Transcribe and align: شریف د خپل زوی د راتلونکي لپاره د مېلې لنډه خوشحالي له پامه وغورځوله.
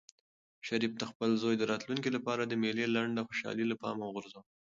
شریف 0.67 0.93
د 0.97 1.03
خپل 1.11 1.29
زوی 1.41 1.55
د 1.57 1.63
راتلونکي 1.71 2.09
لپاره 2.17 2.41
د 2.45 2.53
مېلې 2.61 2.85
لنډه 2.95 3.21
خوشحالي 3.27 3.65
له 3.67 3.75
پامه 3.81 4.03
وغورځوله. 4.05 4.43